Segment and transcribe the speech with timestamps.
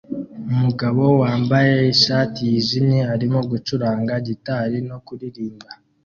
[0.51, 5.69] Umugabo wambaye ishati yijimye arimo gucuranga gitari no kuririmba